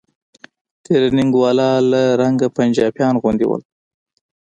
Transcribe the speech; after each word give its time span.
ټرېننگ 0.83 1.31
والا 1.41 1.71
له 1.91 2.01
رنګه 2.21 2.47
پنجابيانو 2.57 3.21
غوندې 3.23 3.45
و. 3.47 3.51